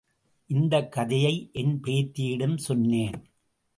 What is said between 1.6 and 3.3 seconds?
என் பேத்தியிடம் சொன்னேன்.